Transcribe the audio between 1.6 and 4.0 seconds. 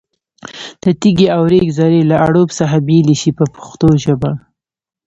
ذرې له اړوب څخه بېلې شي په پښتو